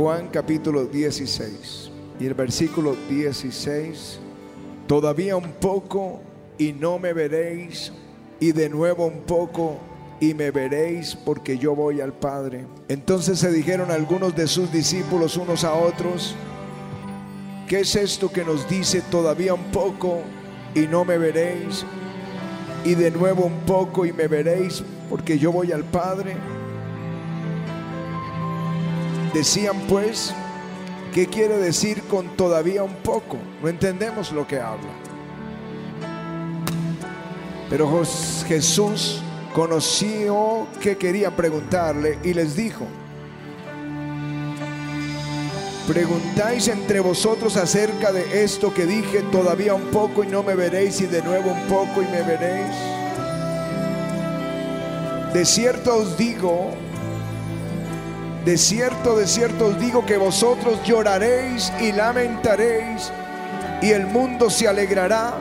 [0.00, 4.18] Juan capítulo 16 y el versículo 16.
[4.86, 6.22] Todavía un poco
[6.56, 7.92] y no me veréis
[8.40, 9.76] y de nuevo un poco
[10.18, 12.64] y me veréis porque yo voy al Padre.
[12.88, 16.34] Entonces se dijeron algunos de sus discípulos unos a otros,
[17.68, 20.20] ¿qué es esto que nos dice todavía un poco
[20.74, 21.84] y no me veréis?
[22.86, 26.36] Y de nuevo un poco y me veréis porque yo voy al Padre.
[29.32, 30.34] Decían pues,
[31.14, 33.36] ¿qué quiere decir con todavía un poco?
[33.62, 34.90] No entendemos lo que habla.
[37.68, 38.02] Pero
[38.48, 39.22] Jesús
[39.54, 42.86] conoció que quería preguntarle y les dijo,
[45.86, 51.00] preguntáis entre vosotros acerca de esto que dije, todavía un poco y no me veréis
[51.00, 52.74] y de nuevo un poco y me veréis.
[55.32, 56.72] De cierto os digo,
[58.50, 63.12] de cierto, de cierto os digo que vosotros lloraréis y lamentaréis
[63.80, 65.34] y el mundo se alegrará,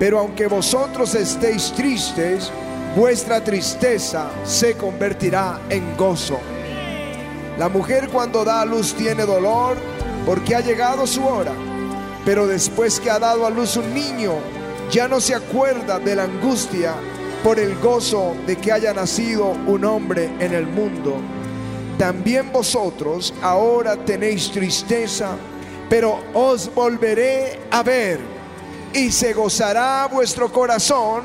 [0.00, 2.50] pero aunque vosotros estéis tristes,
[2.96, 6.40] vuestra tristeza se convertirá en gozo.
[7.56, 9.76] La mujer cuando da a luz tiene dolor
[10.26, 11.52] porque ha llegado su hora,
[12.24, 14.32] pero después que ha dado a luz un niño,
[14.90, 16.96] ya no se acuerda de la angustia
[17.44, 21.22] por el gozo de que haya nacido un hombre en el mundo.
[22.00, 25.36] También vosotros ahora tenéis tristeza,
[25.90, 28.18] pero os volveré a ver
[28.94, 31.24] y se gozará vuestro corazón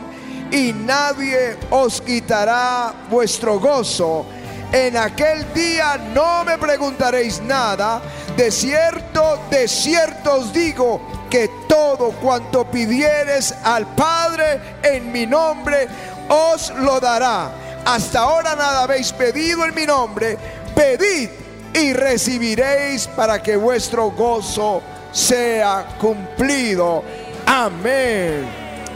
[0.52, 4.26] y nadie os quitará vuestro gozo.
[4.74, 8.02] En aquel día no me preguntaréis nada.
[8.36, 15.88] De cierto, de cierto os digo que todo cuanto pidieres al Padre en mi nombre,
[16.28, 17.62] os lo dará.
[17.86, 20.38] Hasta ahora nada habéis pedido en mi nombre.
[20.76, 21.30] Pedid
[21.74, 24.82] y recibiréis para que vuestro gozo
[25.12, 27.04] sea cumplido.
[27.46, 28.46] Amén.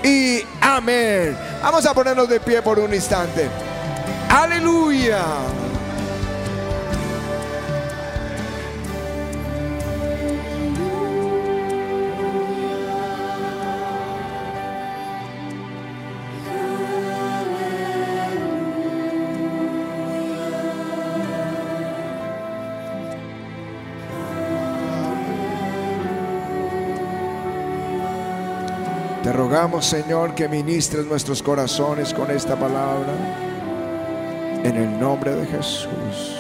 [0.03, 1.37] Y amén.
[1.61, 3.47] Vamos a ponernos de pie por un instante.
[4.29, 5.23] Aleluya.
[29.23, 33.13] Te rogamos, Señor, que ministres nuestros corazones con esta palabra.
[34.63, 36.39] En el nombre de Jesús.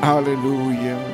[0.00, 1.13] Aleluya.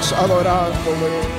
[0.00, 1.29] Vamos adorándole.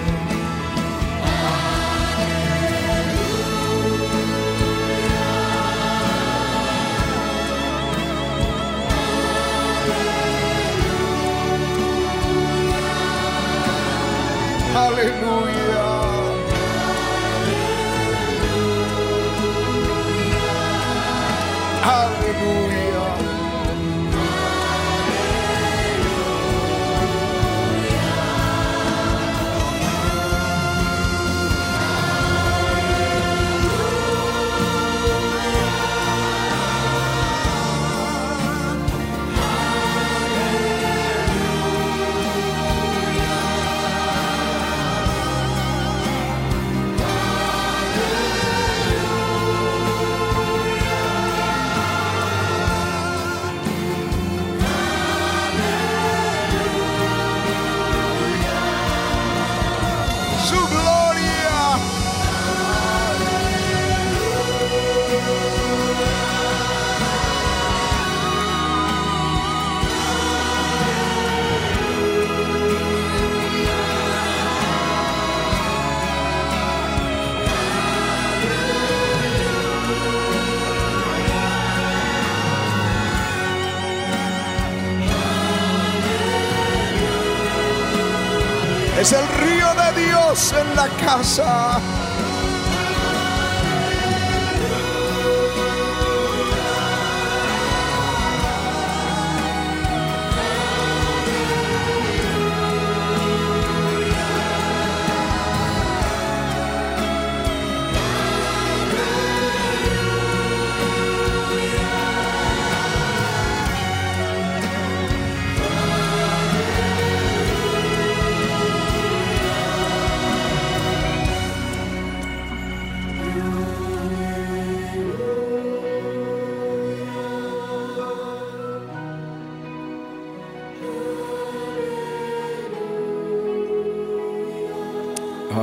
[90.81, 92.00] Dios en la casa.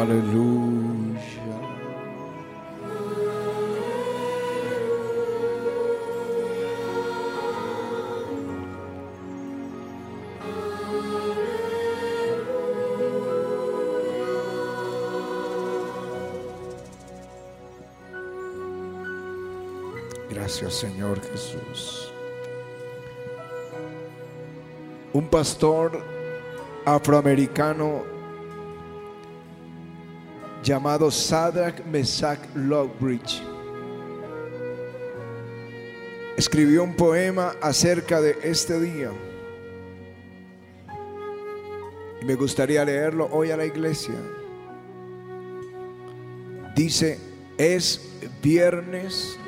[0.09, 1.21] Aleluya.
[20.31, 22.15] Gracias Señor Jesús.
[25.13, 26.03] Un pastor
[26.87, 28.18] afroamericano
[30.69, 33.43] llamado Sadrach Mesach Logbridge
[36.37, 39.11] escribió un poema acerca de este día.
[42.21, 44.15] Y me gustaría leerlo hoy a la iglesia.
[46.77, 47.19] Dice,
[47.57, 49.39] es viernes.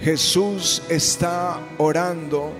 [0.00, 2.52] Jesús está orando.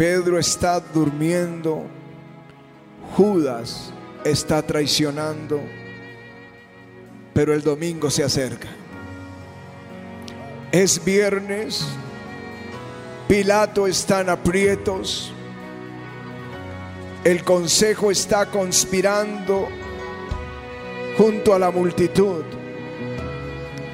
[0.00, 1.84] Pedro está durmiendo.
[3.18, 3.92] Judas
[4.24, 5.60] está traicionando.
[7.34, 8.68] Pero el domingo se acerca.
[10.72, 11.84] Es viernes.
[13.28, 15.34] Pilato está en aprietos.
[17.22, 19.68] El consejo está conspirando
[21.18, 22.42] junto a la multitud.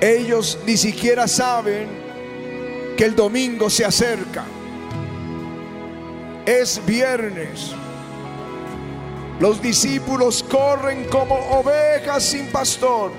[0.01, 1.89] Ellos ni siquiera saben
[2.97, 4.45] que el domingo se acerca.
[6.47, 7.75] Es viernes.
[9.41, 13.11] Los discípulos corren como ovejas sin pastor.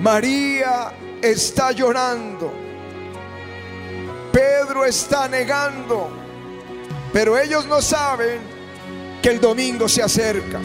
[0.00, 2.50] María está llorando.
[4.32, 6.08] Pedro está negando.
[7.12, 8.40] Pero ellos no saben
[9.22, 10.60] que el domingo se acerca.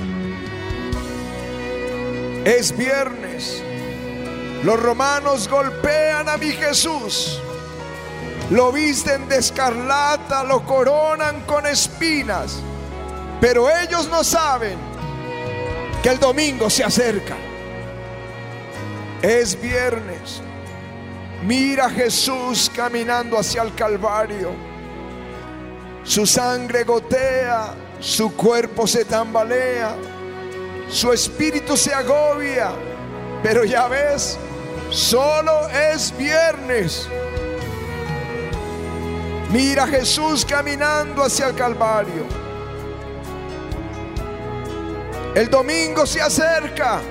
[2.46, 3.62] Es viernes.
[4.64, 7.42] Los romanos golpean a mi Jesús.
[8.52, 12.58] Lo visten de escarlata, lo coronan con espinas.
[13.40, 14.78] Pero ellos no saben
[16.04, 17.38] que el domingo se acerca.
[19.22, 20.42] Es viernes.
[21.44, 24.50] Mira a Jesús caminando hacia el Calvario.
[26.04, 29.96] Su sangre gotea, su cuerpo se tambalea,
[30.90, 32.74] su espíritu se agobia.
[33.42, 34.38] Pero ya ves,
[34.90, 37.08] solo es viernes.
[39.52, 42.26] Mira a Jesús caminando hacia el Calvario.
[45.36, 47.02] El domingo se acerca.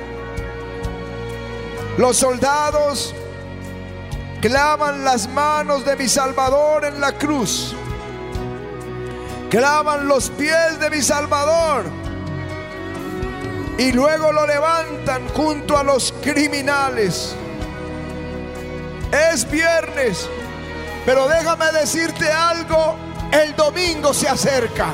[1.99, 3.15] Los soldados
[4.41, 7.75] clavan las manos de mi Salvador en la cruz.
[9.51, 11.85] Clavan los pies de mi Salvador.
[13.77, 17.35] Y luego lo levantan junto a los criminales.
[19.13, 20.27] Es viernes.
[21.05, 22.97] Pero déjame decirte algo.
[23.33, 24.93] El domingo se acerca.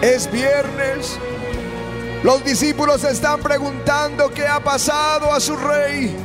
[0.00, 1.18] Es viernes.
[2.22, 6.16] Los discípulos están preguntando qué ha pasado a su rey.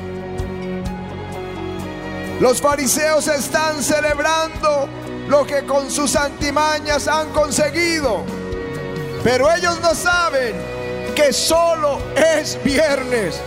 [2.40, 4.88] Los fariseos están celebrando
[5.28, 8.24] lo que con sus antimañas han conseguido.
[9.24, 10.56] Pero ellos no saben
[11.16, 13.42] que solo es viernes.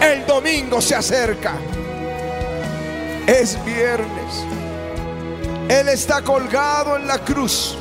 [0.00, 1.54] El domingo se acerca.
[3.26, 4.44] Es viernes.
[5.68, 7.78] Él está colgado en la cruz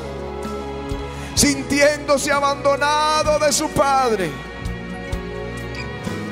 [1.35, 4.31] sintiéndose abandonado de su padre,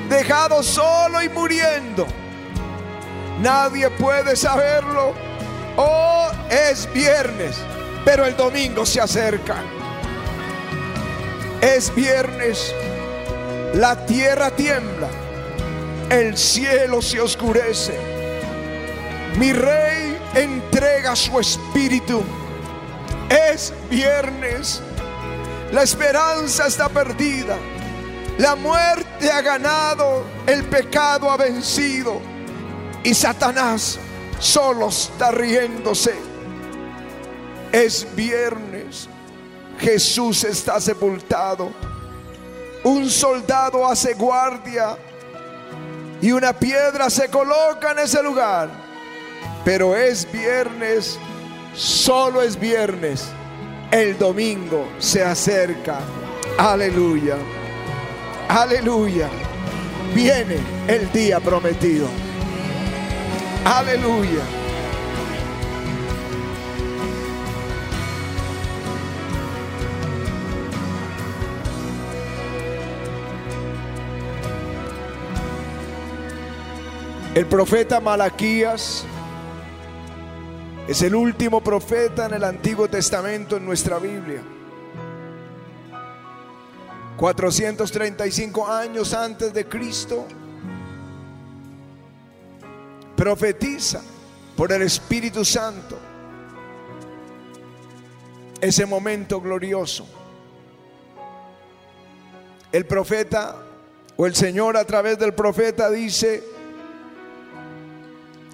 [0.09, 2.05] dejado solo y muriendo.
[3.41, 5.13] Nadie puede saberlo.
[5.77, 7.57] Oh, es viernes,
[8.05, 9.55] pero el domingo se acerca.
[11.61, 12.73] Es viernes,
[13.73, 15.09] la tierra tiembla,
[16.09, 18.10] el cielo se oscurece.
[19.37, 22.23] Mi rey entrega su espíritu.
[23.29, 24.81] Es viernes,
[25.71, 27.57] la esperanza está perdida.
[28.37, 32.21] La muerte ha ganado, el pecado ha vencido
[33.03, 33.99] y Satanás
[34.39, 36.13] solo está riéndose.
[37.71, 39.07] Es viernes.
[39.79, 41.71] Jesús está sepultado.
[42.83, 44.97] Un soldado hace guardia
[46.21, 48.69] y una piedra se coloca en ese lugar.
[49.63, 51.19] Pero es viernes,
[51.73, 53.27] solo es viernes.
[53.91, 55.99] El domingo se acerca.
[56.57, 57.35] Aleluya.
[58.47, 59.29] Aleluya.
[60.15, 62.07] Viene el día prometido.
[63.63, 64.41] Aleluya.
[77.33, 79.05] El profeta Malaquías
[80.91, 84.41] es el último profeta en el Antiguo Testamento en nuestra Biblia.
[87.15, 90.27] 435 años antes de Cristo,
[93.15, 94.01] profetiza
[94.57, 95.97] por el Espíritu Santo
[98.59, 100.05] ese momento glorioso.
[102.69, 103.63] El profeta
[104.17, 106.43] o el Señor a través del profeta dice,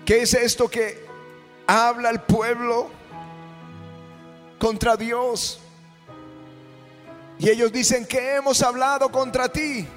[0.06, 1.07] ¿qué es esto que
[1.68, 2.90] habla el pueblo
[4.58, 5.60] contra Dios?
[7.40, 9.88] Y ellos dicen que hemos hablado contra ti.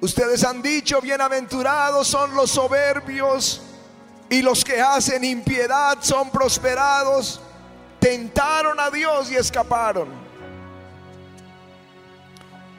[0.00, 3.60] Ustedes han dicho, bienaventurados son los soberbios
[4.28, 7.40] y los que hacen impiedad son prosperados.
[8.00, 10.08] Tentaron a Dios y escaparon.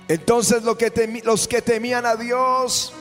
[0.08, 2.94] Entonces los que, temían a Dios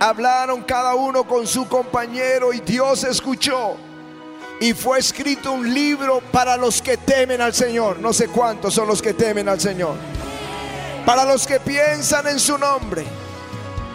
[0.00, 3.76] hablaron cada uno con su compañero y Dios escuchó.
[4.58, 7.98] Y fue escrito un libro para los que temen al Señor.
[7.98, 9.94] No sé cuántos son los que temen al Señor.
[11.06, 13.04] Para los que piensan en su nombre.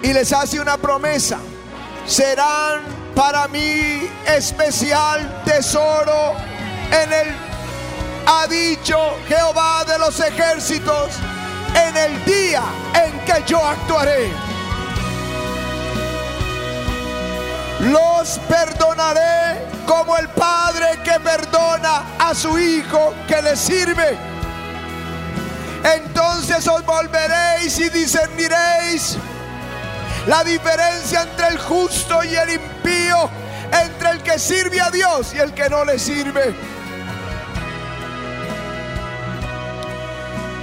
[0.02, 1.40] Y les hace una promesa.
[2.06, 2.82] Serán
[3.16, 6.34] para mí especial tesoro
[6.92, 7.36] en el,
[8.28, 8.98] ha dicho
[9.28, 11.14] Jehová de los ejércitos,
[11.88, 14.55] en el día en que yo actuaré.
[17.92, 24.18] Los perdonaré como el Padre que perdona a su Hijo que le sirve.
[25.84, 29.18] Entonces os volveréis y discerniréis
[30.26, 33.30] la diferencia entre el justo y el impío,
[33.72, 36.56] entre el que sirve a Dios y el que no le sirve.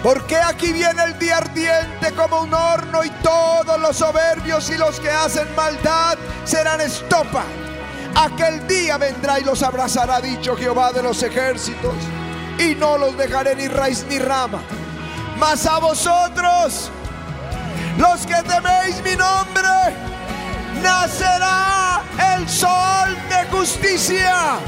[0.02, 4.98] Porque aquí viene el día ardiente como un horno y todos los soberbios y los
[4.98, 7.44] que hacen maldad serán estopa.
[8.16, 11.94] Aquel día vendrá y los abrazará, dicho Jehová de los ejércitos,
[12.58, 14.60] y no los dejaré ni raíz ni rama.
[15.38, 16.90] Mas a vosotros,
[17.96, 19.62] los que teméis mi nombre,
[20.82, 22.02] nacerá
[22.34, 24.58] el sol de justicia,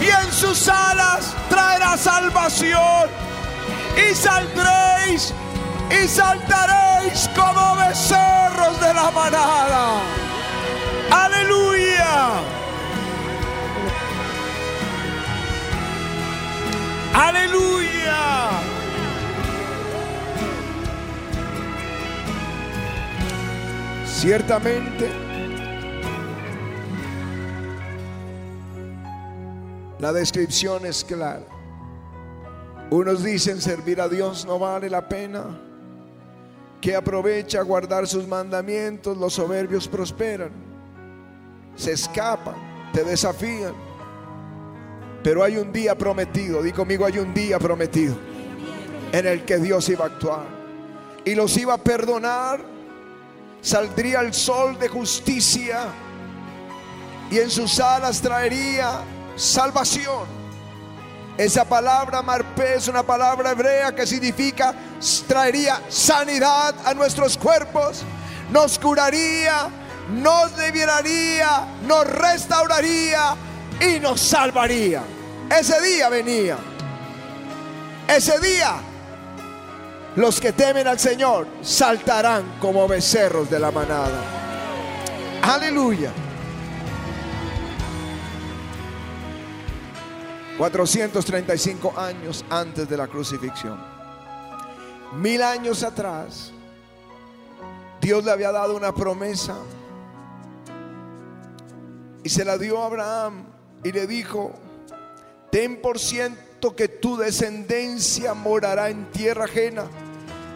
[0.00, 3.27] y en sus alas traerá salvación
[3.98, 5.34] y saldréis
[5.90, 10.00] y saltaréis como becerros de la manada.
[11.10, 12.40] Aleluya.
[17.14, 18.60] Aleluya.
[24.06, 25.10] Ciertamente,
[29.98, 31.57] la descripción es clara.
[32.90, 35.44] Unos dicen servir a Dios no vale la pena.
[36.80, 40.50] Que aprovecha guardar sus mandamientos, los soberbios prosperan.
[41.74, 42.54] Se escapan,
[42.92, 43.74] te desafían.
[45.22, 48.16] Pero hay un día prometido, di conmigo, hay un día prometido
[49.12, 50.46] en el que Dios iba a actuar
[51.24, 52.60] y los iba a perdonar.
[53.60, 55.80] Saldría el sol de justicia
[57.30, 59.00] y en sus alas traería
[59.36, 60.37] salvación.
[61.38, 64.74] Esa palabra marpé es una palabra hebrea que significa
[65.28, 68.02] traería sanidad a nuestros cuerpos,
[68.50, 69.68] nos curaría,
[70.10, 73.36] nos liberaría, nos restauraría
[73.80, 75.04] y nos salvaría.
[75.48, 76.58] Ese día venía.
[78.08, 78.80] Ese día
[80.16, 84.20] los que temen al Señor saltarán como becerros de la manada.
[85.42, 86.10] Aleluya.
[90.58, 93.78] 435 años antes de la crucifixión.
[95.12, 96.52] Mil años atrás,
[98.00, 99.54] Dios le había dado una promesa
[102.24, 103.44] y se la dio a Abraham
[103.84, 104.52] y le dijo,
[105.52, 109.84] ten por ciento que tu descendencia morará en tierra ajena,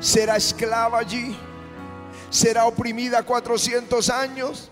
[0.00, 1.36] será esclava allí,
[2.28, 4.68] será oprimida 400 años,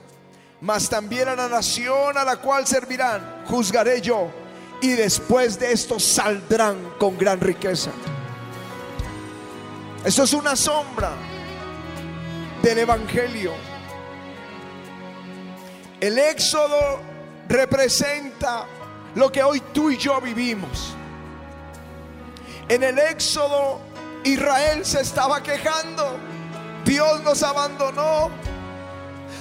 [0.60, 4.39] mas también a la nación a la cual servirán, juzgaré yo,
[4.80, 7.90] y después de esto saldrán con gran riqueza.
[10.04, 11.12] Eso es una sombra
[12.62, 13.52] del Evangelio.
[16.00, 17.00] El éxodo
[17.48, 18.66] representa
[19.14, 20.94] lo que hoy tú y yo vivimos.
[22.68, 23.80] En el éxodo
[24.24, 26.18] Israel se estaba quejando.
[26.84, 28.30] Dios nos abandonó.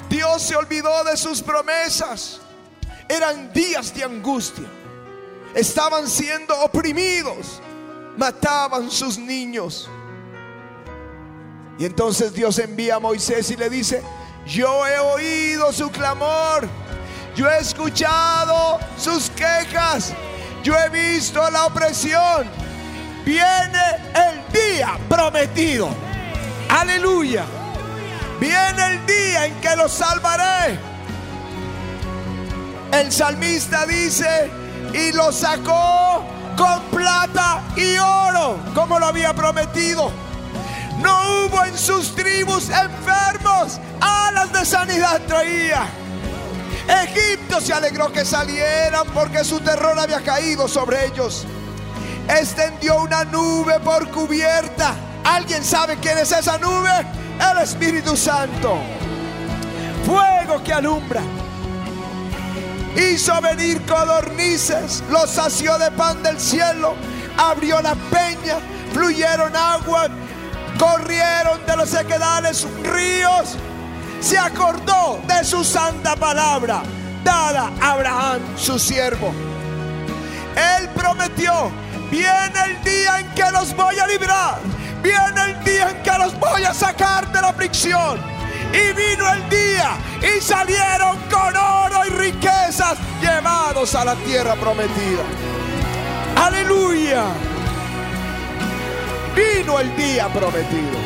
[0.09, 2.41] Dios se olvidó de sus promesas.
[3.07, 4.65] Eran días de angustia.
[5.53, 7.61] Estaban siendo oprimidos.
[8.17, 9.89] Mataban sus niños.
[11.77, 14.03] Y entonces Dios envía a Moisés y le dice,
[14.45, 16.67] yo he oído su clamor,
[17.35, 20.13] yo he escuchado sus quejas,
[20.61, 22.47] yo he visto la opresión.
[23.23, 23.79] Viene
[24.13, 25.89] el día prometido.
[26.67, 27.45] Aleluya.
[28.39, 30.77] Viene el día en que los salvaré.
[32.91, 34.49] El salmista dice,
[34.93, 36.23] y lo sacó
[36.57, 40.11] con plata y oro, como lo había prometido.
[40.99, 45.87] No hubo en sus tribus enfermos, alas de sanidad traía.
[47.05, 51.45] Egipto se alegró que salieran porque su terror había caído sobre ellos.
[52.27, 54.95] Extendió una nube por cubierta.
[55.23, 56.91] ¿Alguien sabe quién es esa nube?
[57.51, 58.77] El Espíritu Santo.
[60.05, 61.21] Fuego que alumbra.
[62.95, 66.95] Hizo venir codornices, los sació de pan del cielo,
[67.37, 68.57] abrió la peña,
[68.93, 70.09] fluyeron aguas
[70.79, 73.57] corrieron de los sequedales ríos,
[74.21, 76.81] se acordó de su santa palabra,
[77.23, 79.33] dada a Abraham su siervo.
[80.55, 81.69] Él prometió,
[82.09, 84.59] viene el día en que los voy a librar,
[85.03, 88.38] viene el día en que los voy a sacar de la aflicción.
[88.73, 95.23] Y vino el día y salieron con oro y riquezas llevados a la tierra prometida.
[96.35, 97.25] Aleluya
[99.39, 100.97] vino el día prometido.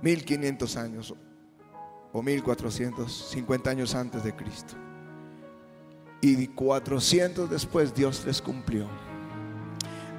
[0.00, 1.14] Mil quinientos años
[2.12, 4.87] o mil cuatrocientos cincuenta años antes de Cristo.
[6.20, 8.86] Y cuatrocientos después Dios les cumplió.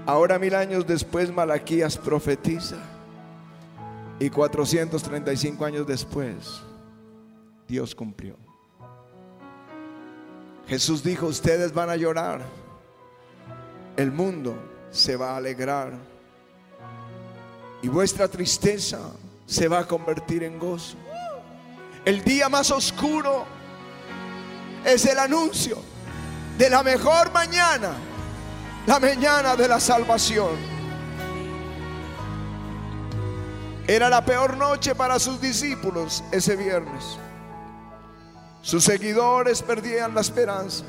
[0.06, 2.78] Ahora mil años después Malaquías profetiza.
[4.20, 6.62] Y 435 años después
[7.68, 8.36] Dios cumplió.
[10.68, 12.42] Jesús dijo, ustedes van a llorar,
[13.98, 14.56] el mundo
[14.92, 15.94] se va a alegrar
[17.82, 19.00] y vuestra tristeza
[19.48, 20.96] se va a convertir en gozo.
[22.06, 23.46] El día más oscuro
[24.86, 25.89] es el anuncio
[26.60, 27.94] de la mejor mañana,
[28.86, 30.58] la mañana de la salvación.
[33.88, 37.18] Era la peor noche para sus discípulos ese viernes.
[38.62, 40.84] Sus seguidores perdían la esperanza.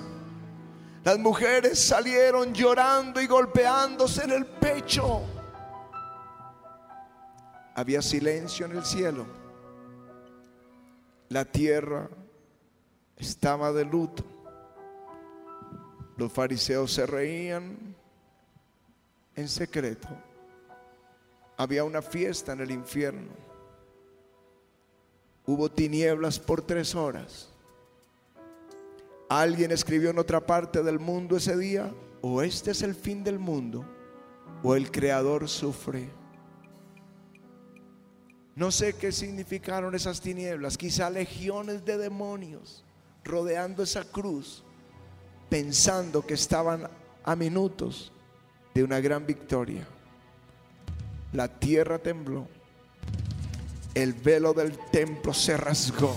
[1.04, 5.22] Las mujeres salieron llorando y golpeándose en el pecho.
[7.76, 9.24] Había silencio en el cielo.
[11.28, 12.08] La tierra
[13.16, 14.39] estaba de luto.
[16.20, 17.96] Los fariseos se reían
[19.34, 20.06] en secreto.
[21.56, 23.30] Había una fiesta en el infierno.
[25.46, 27.48] Hubo tinieblas por tres horas.
[29.30, 33.38] Alguien escribió en otra parte del mundo ese día, o este es el fin del
[33.38, 33.86] mundo,
[34.62, 36.10] o el Creador sufre.
[38.54, 42.84] No sé qué significaron esas tinieblas, quizá legiones de demonios
[43.24, 44.64] rodeando esa cruz,
[45.50, 46.88] pensando que estaban
[47.24, 48.12] a minutos
[48.72, 49.86] de una gran victoria.
[51.32, 52.46] La tierra tembló,
[53.94, 56.16] el velo del templo se rasgó.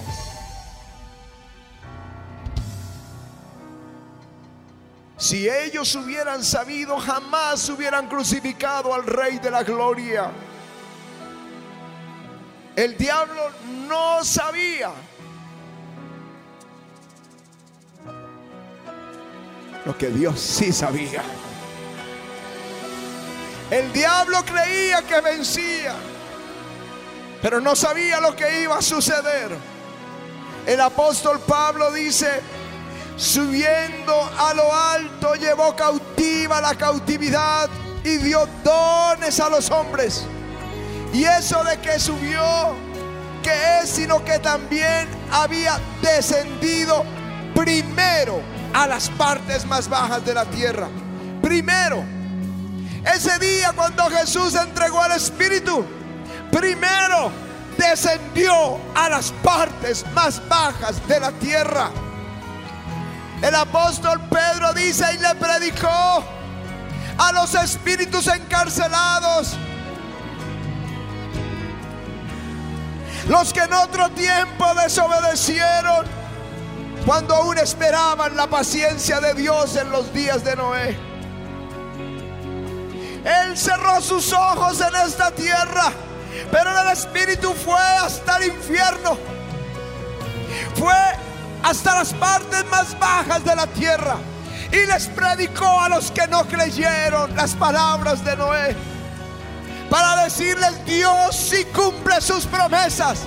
[5.17, 10.31] Si ellos hubieran sabido, jamás hubieran crucificado al Rey de la Gloria.
[12.75, 13.41] El diablo
[13.87, 14.91] no sabía
[19.85, 21.23] lo que Dios sí sabía.
[23.69, 25.95] El diablo creía que vencía,
[27.41, 29.51] pero no sabía lo que iba a suceder.
[30.65, 32.41] El apóstol Pablo dice,
[33.17, 37.69] subiendo a lo alto, llevó cautiva la cautividad
[38.03, 40.25] y dio dones a los hombres.
[41.11, 42.75] Y eso de que subió,
[43.41, 47.03] que es sino que también había descendido
[47.55, 50.87] primero a las partes más bajas de la tierra.
[51.41, 52.03] Primero,
[53.05, 55.85] Ese día cuando Jesús entregó el Espíritu,
[56.49, 57.31] primero
[57.77, 61.89] descendió a las partes más bajas de la tierra.
[63.41, 66.23] El apóstol Pedro dice y le predicó
[67.17, 69.57] a los espíritus encarcelados.
[73.27, 76.22] Los que en otro tiempo desobedecieron
[77.05, 80.97] cuando aún esperaban la paciencia de Dios en los días de Noé.
[83.23, 85.91] Él cerró sus ojos en esta tierra,
[86.51, 89.17] pero el Espíritu fue hasta el infierno.
[90.75, 90.95] Fue
[91.63, 94.17] hasta las partes más bajas de la tierra
[94.71, 98.92] y les predicó a los que no creyeron las palabras de Noé.
[99.93, 103.25] Para decirles, Dios si cumple sus promesas.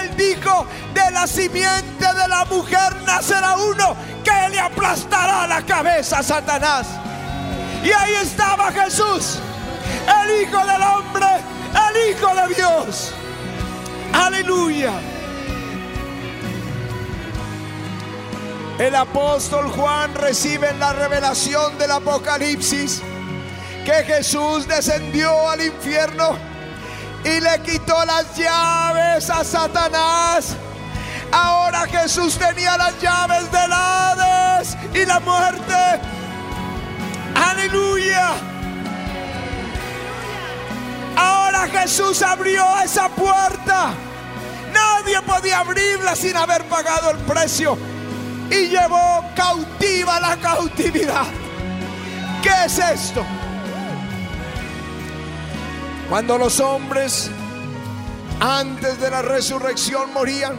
[0.00, 6.18] Él dijo, de la simiente de la mujer nacerá uno que le aplastará la cabeza
[6.18, 6.88] a Satanás.
[7.84, 9.38] Y ahí estaba Jesús,
[10.24, 11.26] el Hijo del Hombre,
[11.88, 13.12] el Hijo de Dios.
[14.12, 14.94] Aleluya.
[18.80, 23.02] El apóstol Juan recibe la revelación del Apocalipsis
[23.88, 26.36] que Jesús descendió al infierno
[27.24, 30.54] y le quitó las llaves a Satanás.
[31.32, 35.72] Ahora Jesús tenía las llaves del Hades y la muerte.
[37.34, 38.32] Aleluya.
[41.16, 43.94] Ahora Jesús abrió esa puerta.
[44.70, 47.78] Nadie podía abrirla sin haber pagado el precio
[48.50, 51.24] y llevó cautiva la cautividad.
[52.42, 53.24] ¿Qué es esto?
[56.08, 57.30] Cuando los hombres
[58.40, 60.56] antes de la resurrección morían,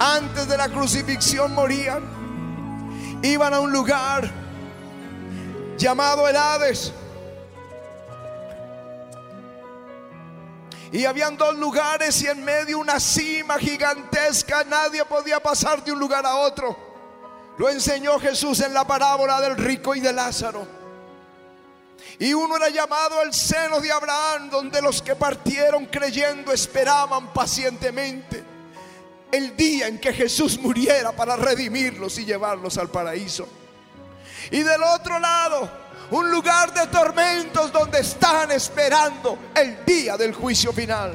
[0.00, 2.02] antes de la crucifixión morían,
[3.22, 4.28] iban a un lugar
[5.78, 6.92] llamado el Hades.
[10.90, 14.64] Y habían dos lugares y en medio una cima gigantesca.
[14.64, 16.76] Nadie podía pasar de un lugar a otro.
[17.58, 20.75] Lo enseñó Jesús en la parábola del rico y de Lázaro.
[22.18, 28.44] Y uno era llamado el seno de Abraham, donde los que partieron creyendo esperaban pacientemente
[29.32, 33.48] el día en que Jesús muriera para redimirlos y llevarlos al paraíso.
[34.50, 35.68] Y del otro lado,
[36.10, 41.14] un lugar de tormentos donde están esperando el día del juicio final.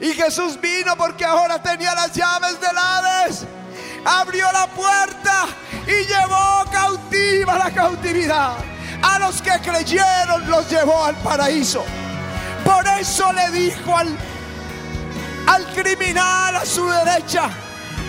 [0.00, 3.44] Y Jesús vino porque ahora tenía las llaves del Hades.
[4.04, 5.46] Abrió la puerta
[5.86, 8.71] y llevó cautiva la cautividad.
[9.02, 11.84] A los que creyeron los llevó al paraíso.
[12.64, 14.16] Por eso le dijo al,
[15.46, 17.50] al criminal a su derecha,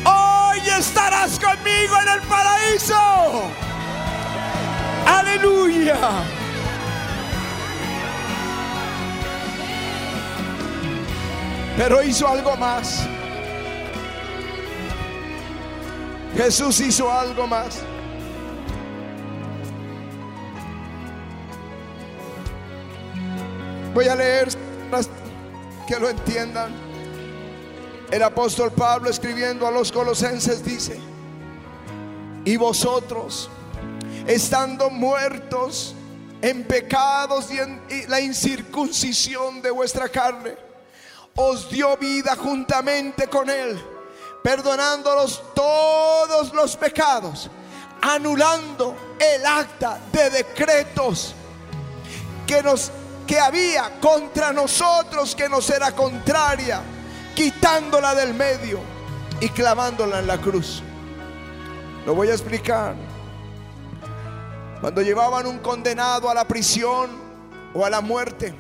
[0.06, 3.49] hoy estarás conmigo en el paraíso.
[5.06, 5.97] Aleluya.
[11.77, 13.08] Pero hizo algo más.
[16.36, 17.79] Jesús hizo algo más.
[23.93, 24.47] Voy a leer
[25.88, 26.73] que lo entiendan.
[28.10, 30.99] El apóstol Pablo escribiendo a los colosenses dice,
[32.45, 33.49] y vosotros,
[34.27, 35.95] estando muertos
[36.41, 40.56] en pecados y en la incircuncisión de vuestra carne,
[41.36, 43.79] os dio vida juntamente con Él,
[44.43, 47.49] perdonándolos todos los pecados,
[48.01, 51.34] anulando el acta de decretos
[52.45, 52.91] que nos
[53.27, 56.81] que había contra nosotros que nos era contraria,
[57.36, 58.79] quitándola del medio
[59.39, 60.81] y clavándola en la cruz.
[62.05, 62.95] Lo voy a explicar.
[64.81, 67.09] Cuando llevaban un condenado a la prisión
[67.73, 68.53] o a la muerte,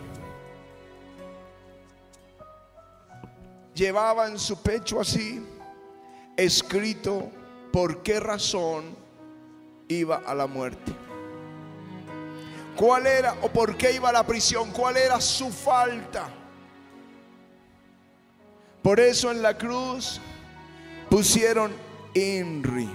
[3.73, 5.45] llevaba en su pecho así,
[6.37, 7.29] escrito
[7.71, 8.95] por qué razón
[9.87, 11.02] iba a la muerte.
[12.75, 14.71] ¿Cuál era o por qué iba a la prisión?
[14.71, 16.27] ¿Cuál era su falta?
[18.81, 20.19] Por eso en la cruz
[21.09, 21.71] pusieron
[22.13, 22.89] Inri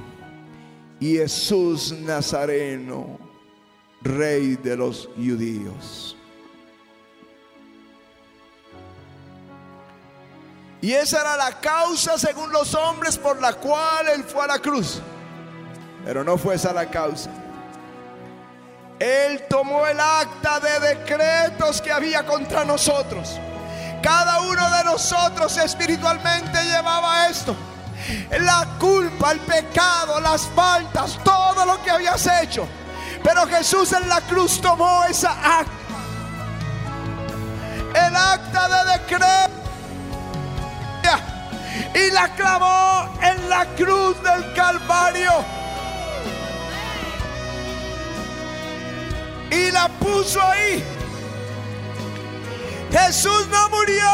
[1.01, 3.19] y Jesús Nazareno,
[4.03, 6.17] rey de los judíos.
[10.81, 14.59] Y esa era la causa, según los hombres, por la cual él fue a la
[14.59, 15.01] cruz.
[16.05, 17.31] Pero no fue esa la causa.
[18.99, 23.39] Él tomó el acta de decretos que había contra nosotros.
[24.03, 27.55] Cada uno de nosotros espiritualmente llevaba esto.
[28.31, 32.67] La culpa, el pecado, las faltas, todo lo que habías hecho.
[33.23, 35.31] Pero Jesús en la cruz tomó esa
[35.61, 35.73] acta.
[37.95, 39.59] El acta de decreto.
[41.95, 45.58] Y la clavó en la cruz del Calvario.
[49.51, 50.85] Y la puso ahí.
[52.91, 54.11] Jesús no murió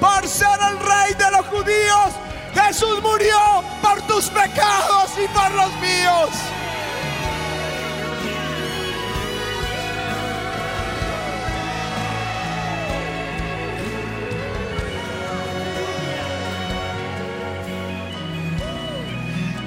[0.00, 2.12] por ser el rey de los judíos.
[2.54, 3.38] Jesús murió
[3.82, 6.30] por tus pecados y por los míos.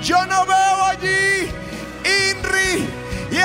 [0.01, 0.66] Yo no veo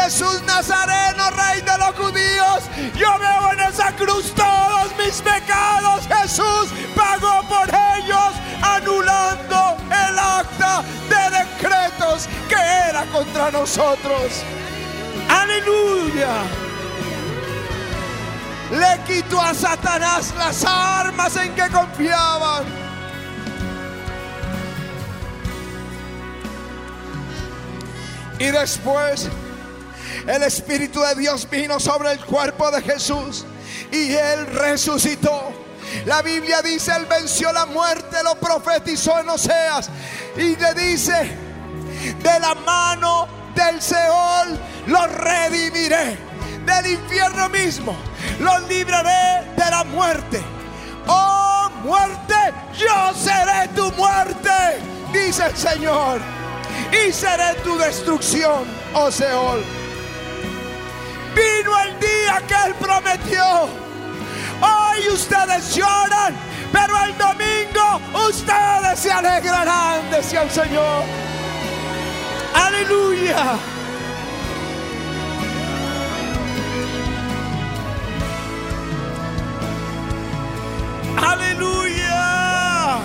[0.02, 2.64] Jesús Nazareno, Rey de los judíos.
[2.96, 6.08] Yo veo en esa cruz todos mis pecados.
[6.08, 14.42] Jesús pagó por ellos, anulando el acta de decretos que era contra nosotros.
[15.28, 16.34] Aleluya.
[18.72, 22.64] Le quitó a Satanás las armas en que confiaban.
[28.40, 29.30] Y después
[30.26, 33.44] el Espíritu de Dios vino sobre el cuerpo de Jesús
[33.90, 35.52] y él resucitó.
[36.06, 39.90] La Biblia dice, él venció la muerte, lo profetizó en Oseas
[40.36, 41.36] y le dice,
[42.22, 46.16] de la mano del Seol los redimiré,
[46.64, 47.96] del infierno mismo
[48.40, 50.42] los libraré de la muerte.
[51.06, 52.34] Oh muerte,
[52.78, 54.80] yo seré tu muerte,
[55.12, 56.20] dice el Señor,
[56.92, 59.81] y seré tu destrucción, oh Seol.
[61.34, 63.68] Vino el día que Él prometió.
[64.60, 66.36] Hoy ustedes lloran,
[66.72, 71.02] pero el domingo ustedes se alegrarán, decía el Señor.
[72.54, 73.58] Aleluya.
[81.16, 82.98] Aleluya.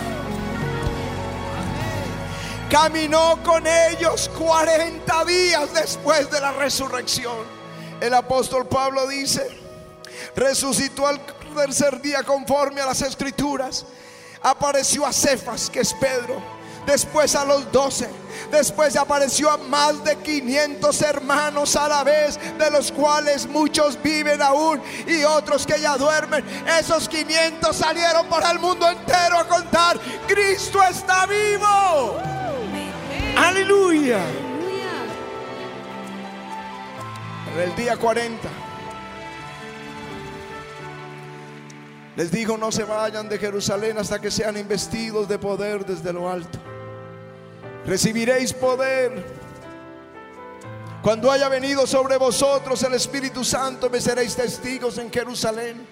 [2.70, 7.57] Caminó con ellos 40 días después de la resurrección.
[8.00, 9.48] El apóstol Pablo dice,
[10.36, 11.20] resucitó al
[11.56, 13.86] tercer día conforme a las escrituras.
[14.42, 16.58] Apareció a Cefas, que es Pedro.
[16.86, 18.08] Después a los doce.
[18.50, 24.42] Después apareció a más de 500 hermanos a la vez, de los cuales muchos viven
[24.42, 26.46] aún y otros que ya duermen.
[26.80, 32.22] Esos 500 salieron por el mundo entero a contar, Cristo está vivo.
[33.36, 34.47] Aleluya.
[37.64, 38.48] El día 40.
[42.16, 46.30] Les dijo, no se vayan de Jerusalén hasta que sean investidos de poder desde lo
[46.30, 46.58] alto.
[47.86, 49.38] Recibiréis poder.
[51.02, 55.88] Cuando haya venido sobre vosotros el Espíritu Santo, me seréis testigos en Jerusalén,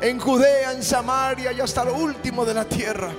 [0.00, 3.10] en Judea, en Samaria y hasta lo último de la tierra.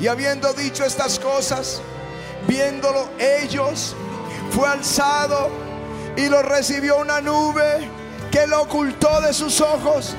[0.00, 1.80] Y habiendo dicho estas cosas,
[2.48, 3.94] viéndolo ellos,
[4.50, 5.63] fue alzado
[6.16, 7.88] y lo recibió una nube
[8.30, 10.14] que lo ocultó de sus ojos.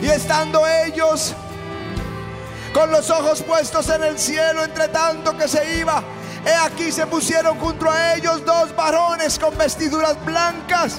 [0.00, 1.34] Y estando ellos
[2.72, 6.02] con los ojos puestos en el cielo, entre tanto que se iba,
[6.44, 10.98] he aquí se pusieron junto a ellos dos varones con vestiduras blancas,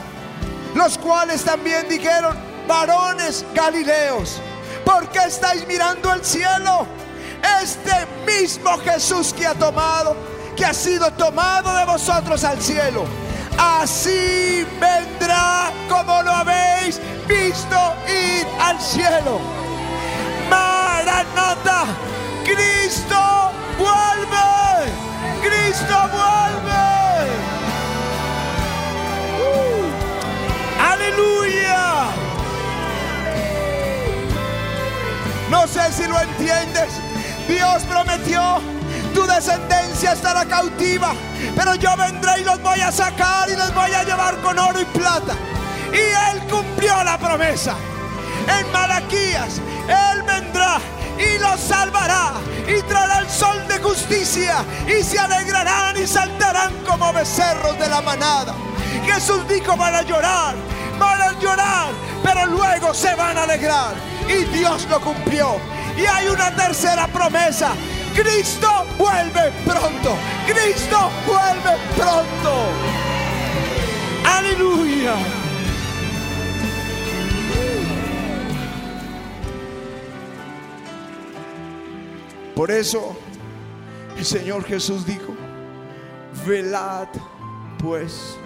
[0.75, 4.39] los cuales también dijeron, varones galileos,
[4.85, 6.87] ¿por qué estáis mirando el cielo?
[7.61, 7.91] Este
[8.25, 10.15] mismo Jesús que ha tomado,
[10.55, 13.05] que ha sido tomado de vosotros al cielo
[13.57, 19.39] así vendrá como lo habéis visto ir al cielo.
[20.49, 21.85] Maranata,
[22.43, 24.91] Cristo vuelve,
[25.41, 27.33] Cristo vuelve.
[29.39, 29.85] Uh,
[30.91, 32.11] aleluya.
[35.49, 36.93] No sé si lo entiendes.
[37.47, 38.61] Dios prometió
[39.13, 41.13] tu descendencia estará cautiva,
[41.55, 44.79] pero yo vendré y los voy a sacar y los voy a llevar con oro
[44.79, 45.35] y plata.
[45.91, 47.75] Y Él cumplió la promesa.
[48.59, 50.79] En Malaquías, Él vendrá
[51.17, 52.33] y los salvará
[52.67, 58.01] y traerá el sol de justicia y se alegrarán y saltarán como becerros de la
[58.01, 58.53] manada.
[59.05, 60.55] Jesús dijo, van a llorar,
[60.97, 61.89] van a llorar,
[62.23, 63.93] pero luego se van a alegrar.
[64.27, 65.57] Y Dios lo cumplió.
[65.97, 67.73] Y hay una tercera promesa
[68.15, 70.15] Cristo vuelve pronto.
[70.45, 72.53] Cristo vuelve pronto.
[74.25, 75.15] Aleluya.
[82.55, 83.17] Por eso
[84.15, 85.35] el Señor Jesús dijo,
[86.45, 87.07] velad
[87.79, 88.37] pues,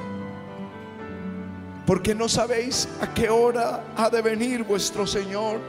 [1.85, 5.59] porque no sabéis a qué hora ha de venir vuestro Señor.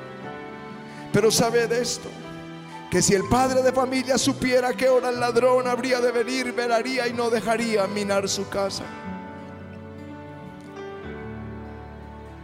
[1.12, 2.08] Pero sabed esto,
[2.90, 6.53] que si el padre de familia supiera a qué hora el ladrón habría de venir,
[6.53, 8.85] velaría y no dejaría minar su casa.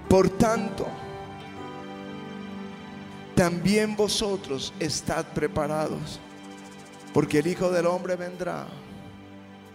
[0.08, 0.86] Por tanto,
[3.34, 6.20] también vosotros estad preparados,
[7.12, 8.66] porque el Hijo del Hombre vendrá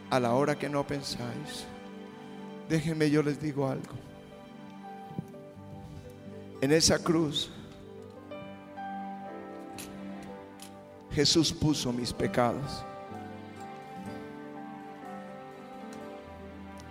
[0.10, 1.66] a la hora que no pensáis.
[2.70, 3.96] Déjenme, yo les digo algo.
[6.62, 7.52] En esa cruz,
[11.12, 12.84] Jesús puso mis pecados.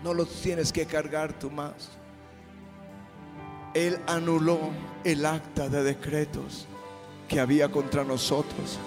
[0.03, 1.91] No los tienes que cargar tú más.
[3.75, 4.71] Él anuló
[5.05, 6.67] el acta de decretos
[7.29, 8.79] que había contra nosotros,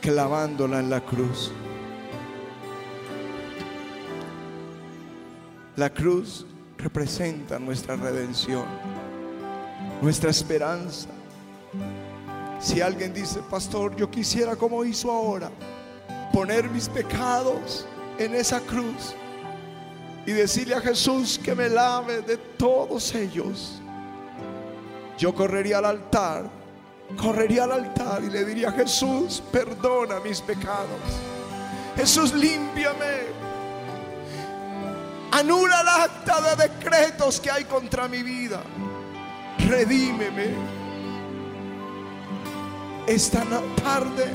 [0.00, 1.50] clavándola en la cruz.
[5.74, 6.46] La cruz
[6.78, 8.64] representa nuestra redención,
[10.00, 11.10] nuestra esperanza.
[12.66, 15.52] Si alguien dice, pastor, yo quisiera como hizo ahora,
[16.32, 17.86] poner mis pecados
[18.18, 19.14] en esa cruz
[20.26, 23.80] y decirle a Jesús que me lave de todos ellos,
[25.16, 26.50] yo correría al altar,
[27.16, 30.98] correría al altar y le diría, Jesús, perdona mis pecados.
[31.96, 33.46] Jesús, límpiame
[35.30, 38.60] Anula el acta de decretos que hay contra mi vida.
[39.68, 40.85] Redímeme.
[43.06, 43.44] Esta
[43.82, 44.32] tarde,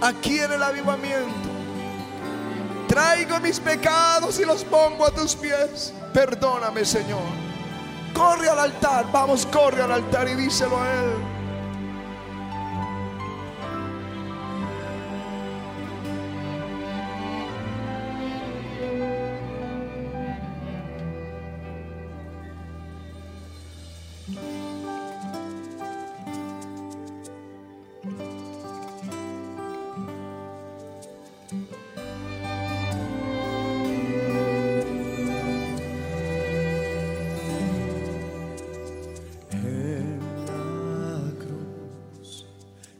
[0.00, 1.48] aquí en el avivamiento,
[2.88, 5.92] traigo mis pecados y los pongo a tus pies.
[6.14, 7.20] Perdóname, Señor.
[8.14, 11.27] Corre al altar, vamos, corre al altar y díselo a Él.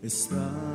[0.09, 0.67] está.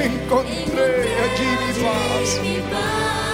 [0.00, 3.29] encontrei a que.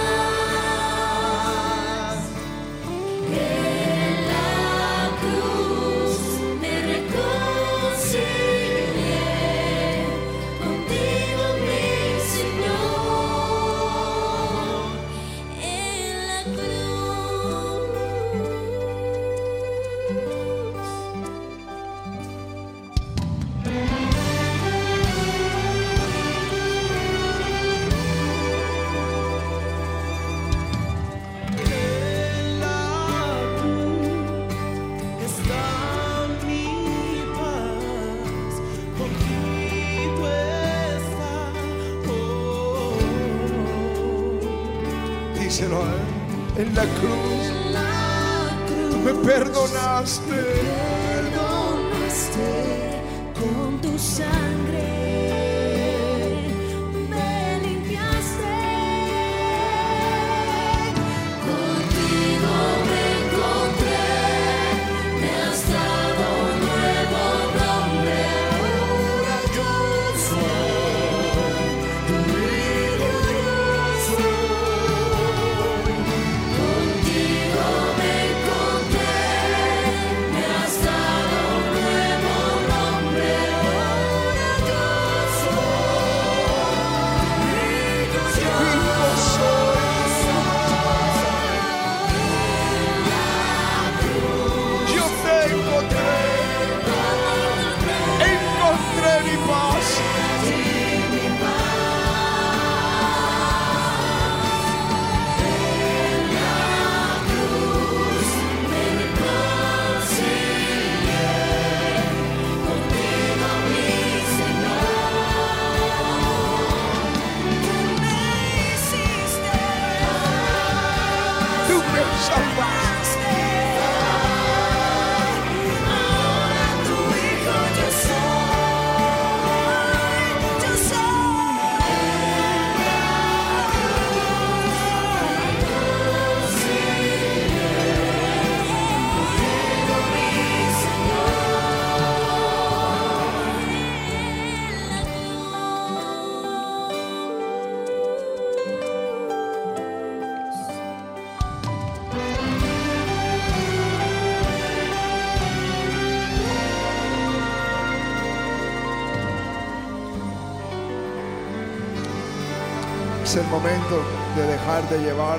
[163.27, 164.01] Es el momento
[164.37, 165.37] de dejar de llevar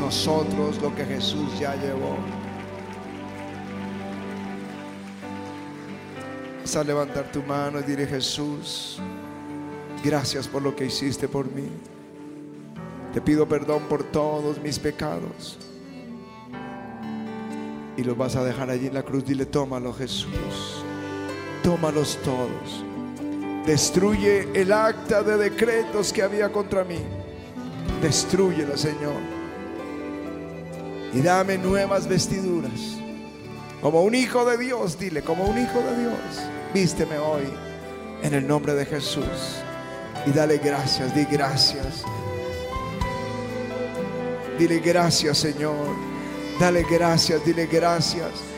[0.00, 2.16] nosotros lo que Jesús ya llevó.
[6.62, 8.98] Vas a levantar tu mano y diré Jesús,
[10.02, 11.68] gracias por lo que hiciste por mí.
[13.12, 15.58] Te pido perdón por todos mis pecados.
[17.98, 19.26] Y los vas a dejar allí en la cruz.
[19.26, 20.82] Dile, tómalo Jesús.
[21.62, 22.93] Tómalos todos.
[23.66, 26.98] Destruye el acta de decretos que había contra mí.
[28.02, 29.20] Destruyela, Señor.
[31.14, 32.98] Y dame nuevas vestiduras.
[33.80, 36.14] Como un hijo de Dios, dile, como un hijo de Dios.
[36.74, 37.44] Vísteme hoy
[38.22, 39.62] en el nombre de Jesús.
[40.26, 42.02] Y dale gracias, di gracias.
[44.58, 45.96] Dile gracias, Señor.
[46.58, 48.53] Dale gracias, dile gracias.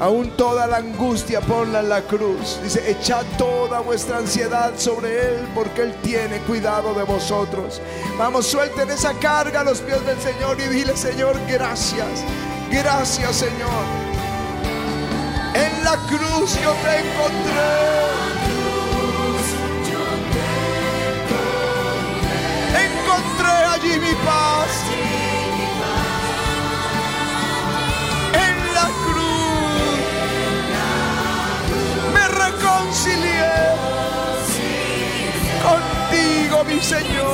[0.00, 2.58] Aún toda la angustia ponla en la cruz.
[2.62, 7.82] Dice, echad toda vuestra ansiedad sobre Él porque Él tiene cuidado de vosotros.
[8.16, 12.24] Vamos, suelten esa carga a los pies del Señor y dile, Señor, gracias.
[12.70, 13.84] Gracias, Señor.
[15.54, 18.00] En la cruz yo te encontré.
[18.00, 18.39] Encontré
[36.90, 37.29] Señor.